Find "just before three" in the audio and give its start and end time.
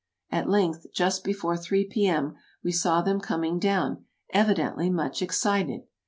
0.91-1.85